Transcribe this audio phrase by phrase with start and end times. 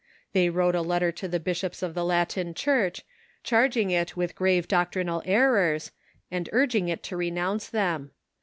[0.33, 3.05] They wrote a letter to the bishops of the Latin Church,
[3.43, 5.91] charging it with grave doctrinal errors,
[6.31, 8.09] and urg ing it to renounce them.